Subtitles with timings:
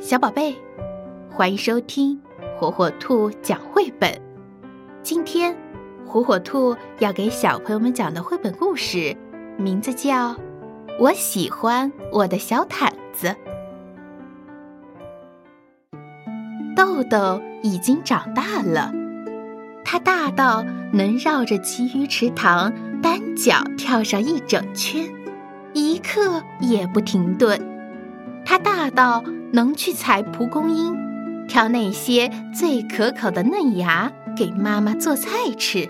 [0.00, 0.56] 小宝贝，
[1.30, 2.18] 欢迎收听
[2.56, 4.10] 火火兔讲绘本。
[5.02, 5.54] 今天，
[6.06, 9.14] 火火兔要给小朋友们讲的绘本故事，
[9.58, 10.30] 名字叫
[10.98, 13.36] 《我喜欢我的小毯子》。
[16.74, 18.90] 豆豆已经长大了，
[19.84, 20.64] 它大到
[20.94, 22.72] 能绕着鲫鱼池塘
[23.02, 25.06] 单脚跳上一整圈，
[25.74, 27.60] 一刻也不停顿。
[28.46, 29.22] 它大到。
[29.52, 30.96] 能去采蒲公英，
[31.46, 35.88] 挑那些最可口的嫩芽给妈妈做菜吃。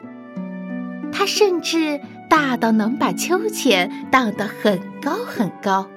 [1.12, 5.88] 它甚至大到能把秋千荡得很高很高，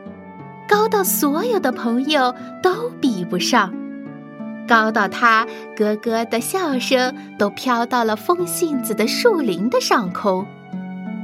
[0.68, 3.74] 高到所有的朋友都比不上，
[4.68, 5.46] 高到他
[5.78, 10.48] 咯咯的笑声都飘到了风信子的树林的上空，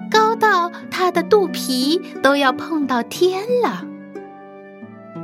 [0.10, 3.86] 高到他的肚皮都要碰到天了。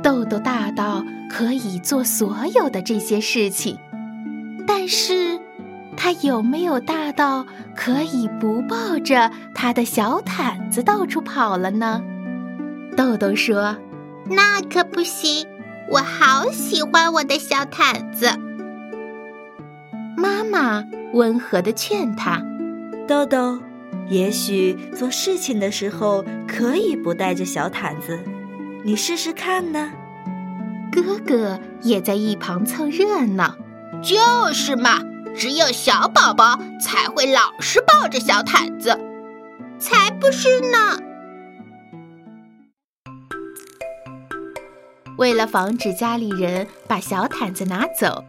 [0.06, 3.76] 豆豆大到可以做所有的这些事情，
[4.64, 5.40] 但是，
[5.96, 12.04] 他有没有大到可以不抱着他的小毯子到处跑了呢？
[12.96, 13.76] 豆豆说
[14.30, 15.44] ：“那可不行，
[15.90, 18.28] 我好喜欢我的小毯子。”
[20.16, 20.84] 妈妈
[21.14, 22.40] 温和的劝他
[23.08, 23.58] ：“豆豆，
[24.08, 28.16] 也许做事情的时候可以不带着小毯子。”
[28.84, 29.92] 你试试看呢。
[30.92, 33.56] 哥哥也在一旁凑热闹。
[34.02, 35.00] 就是嘛，
[35.36, 38.98] 只有小宝宝才会老是抱着小毯子。
[39.78, 40.98] 才不是呢！
[45.18, 48.24] 为了防止家里人把小毯子拿走，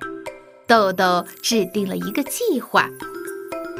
[0.66, 2.89] 豆豆制定了一个计划。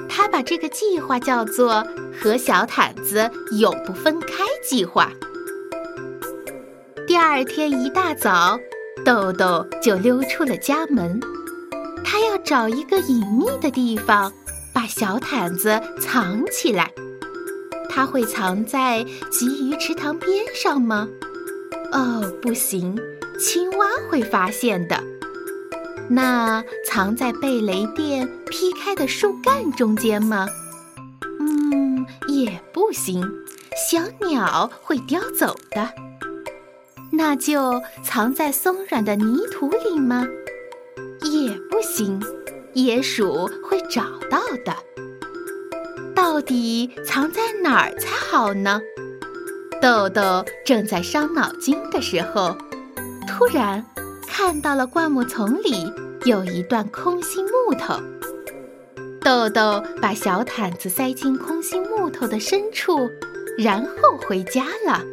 [0.10, 1.86] 他把这个计划叫做
[2.20, 5.10] “和小毯子永不分开计划”。
[7.18, 8.60] 第二天一大早，
[9.04, 11.20] 豆豆就溜出了家门。
[12.06, 14.32] 他要找一个隐秘的地方，
[14.72, 16.92] 把小毯子藏起来。
[17.90, 21.08] 他会藏在鲫鱼池塘边上吗？
[21.92, 22.96] 哦，不行，
[23.40, 25.04] 青蛙会发现的。
[26.08, 30.48] 那藏在被雷电劈开的树干中间吗？
[31.40, 33.28] 嗯，也不行，
[33.90, 35.90] 小鸟会叼走的。
[37.18, 40.28] 那就藏在松软的泥土里吗？
[41.24, 42.22] 也不行，
[42.74, 44.72] 野鼠会找到的。
[46.14, 48.80] 到底藏在哪儿才好呢？
[49.82, 52.56] 豆豆正在伤脑筋的时候，
[53.28, 53.84] 突然
[54.28, 55.92] 看到了灌木丛里
[56.26, 57.96] 有一段空心木头。
[59.22, 63.10] 豆豆把小毯子塞进空心木头的深处，
[63.58, 65.04] 然后回家了。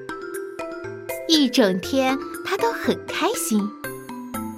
[1.28, 3.60] 一整天，他都很开心。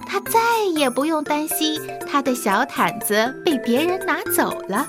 [0.07, 4.87] 他再也不用担心他的小毯子被别人拿走了。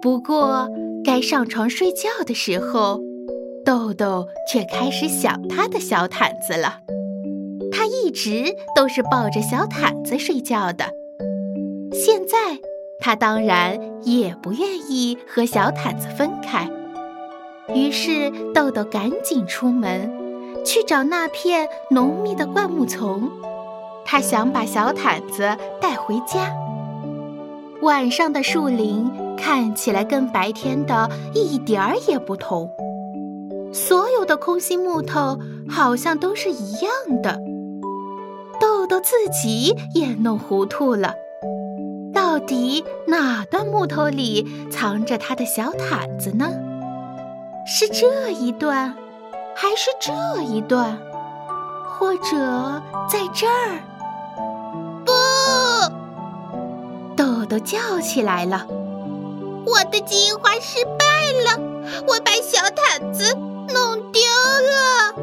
[0.00, 0.68] 不过，
[1.04, 3.00] 该上床睡觉的时候，
[3.64, 6.78] 豆豆却开始想他的小毯子了。
[7.72, 10.86] 他一直都是抱着小毯子睡觉的，
[11.92, 12.58] 现在
[13.00, 16.70] 他当然也不愿意和小毯子分开。
[17.74, 20.10] 于是，豆豆赶紧出门，
[20.64, 23.30] 去找那片浓密的灌木丛。
[24.04, 26.50] 他想把小毯子带回家。
[27.82, 32.70] 晚上的树林看起来跟白天的一点儿也不同，
[33.72, 37.38] 所有的空心木头好像都是一样的。
[38.60, 41.14] 豆豆自己也弄糊涂了，
[42.12, 46.48] 到底哪段木头里藏着他的小毯子呢？
[47.70, 48.96] 是这一段，
[49.54, 50.98] 还是这一段，
[51.86, 53.78] 或者在这儿？
[55.04, 55.12] 不！
[57.14, 58.66] 豆豆叫起来了
[59.68, 61.04] ：“我的计划失败
[61.44, 61.60] 了，
[62.06, 65.14] 我把小毯子弄丢了。”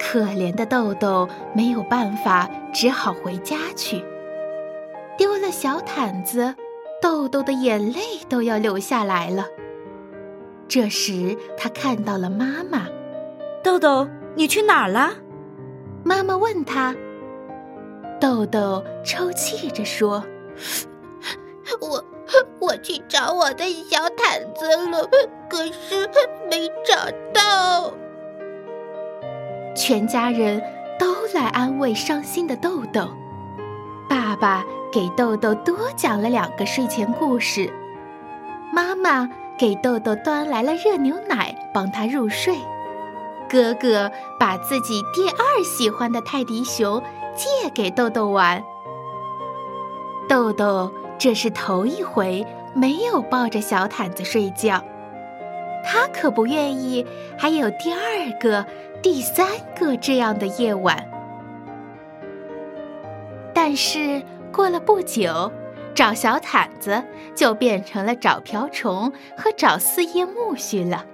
[0.00, 4.04] 可怜的豆豆没有办法，只好回家去。
[5.16, 6.56] 丢了小毯子。
[7.02, 9.44] 豆豆的眼泪都要流下来了。
[10.68, 12.86] 这时，他看到了妈妈。
[13.62, 15.10] 豆豆，你去哪儿了？
[16.04, 16.94] 妈妈问他。
[18.20, 20.24] 豆豆抽泣着说
[21.82, 22.04] ：“我
[22.60, 25.04] 我去找我的小毯子了，
[25.50, 26.08] 可是
[26.48, 26.94] 没找
[27.34, 27.92] 到。”
[29.74, 30.62] 全家人
[31.00, 33.08] 都来安慰伤心的豆豆。
[34.08, 34.64] 爸爸。
[34.92, 37.72] 给豆豆多讲了两个睡前故事，
[38.70, 42.58] 妈妈给豆豆端来了热牛奶，帮他入睡。
[43.48, 47.02] 哥哥把自己第二喜欢的泰迪熊
[47.34, 48.62] 借给豆豆玩。
[50.28, 54.82] 豆豆这是头一回没有抱着小毯子睡觉，
[55.82, 57.06] 他可不愿意
[57.38, 58.66] 还有第二个、
[59.02, 61.08] 第三个这样的夜晚。
[63.54, 65.50] 但是过了不久，
[65.94, 67.02] 找小毯子
[67.34, 71.06] 就变成了找瓢虫和找四叶苜蓿了。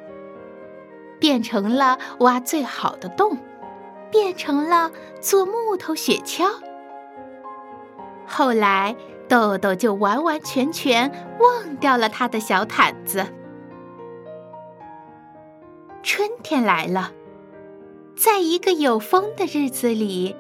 [1.21, 3.39] 变成了挖最好的洞，
[4.11, 4.91] 变成了
[5.21, 6.49] 做木头雪橇。
[8.27, 8.95] 后来，
[9.29, 13.27] 豆豆就完完全全忘掉了他的小毯子。
[16.03, 17.13] 春天来了，
[18.17, 20.37] 在一个有风的日子里，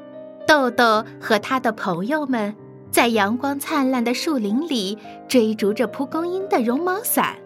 [0.47, 2.55] 豆豆和他的朋友们
[2.91, 4.99] 在阳光灿烂的树林里
[5.29, 7.37] 追逐着蒲公英的绒毛伞。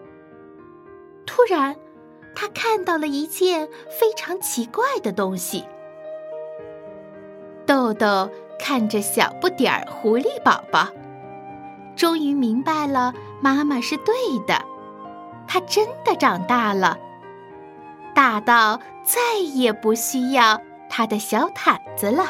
[1.25, 1.75] 突然，
[2.35, 3.67] 他看到了一件
[3.99, 5.65] 非常奇怪的东西。
[7.65, 8.29] 豆豆
[8.59, 10.87] 看着小不点儿狐狸宝宝，
[11.95, 14.13] 终于明白了妈妈是对
[14.45, 14.63] 的，
[15.47, 16.97] 他真的长大了，
[18.13, 22.25] 大到再也不需要他的小毯子了。